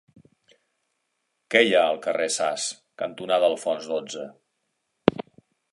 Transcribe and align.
Què 1.55 1.61
hi 1.67 1.75
ha 1.75 1.83
al 1.89 2.01
carrer 2.07 2.27
Sas 2.37 2.65
cantonada 3.03 3.53
Alfons 3.53 3.91
dotze? 3.95 4.27